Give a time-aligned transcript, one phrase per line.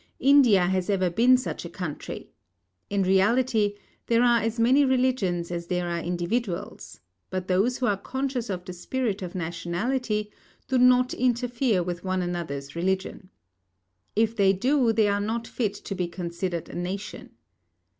[0.19, 2.31] India has ever been such a country.
[2.89, 3.75] In reality,
[4.07, 8.65] there are as many religions as there are individuals, but those who are conscious of
[8.65, 10.31] the spirit of nationality
[10.67, 13.29] do not interfere with one another's religion.
[14.15, 17.35] If they do, they are not fit to be considered a nation.